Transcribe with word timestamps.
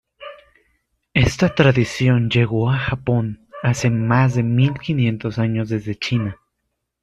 Esta 1.13 1.53
tradición 1.53 2.31
llegó 2.31 2.71
a 2.71 2.77
Japón 2.79 3.47
hace 3.61 3.91
más 3.91 4.33
de 4.33 4.41
mil 4.41 4.73
quinientos 4.79 5.37
años 5.37 5.69
desde 5.69 5.93
China. 5.95 6.39